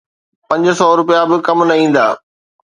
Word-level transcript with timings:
پنج 0.49 0.65
سؤ 0.79 0.91
رپيا 0.99 1.21
به 1.29 1.37
ڪم 1.45 1.59
نه 1.69 1.75
ايندا 1.79 2.05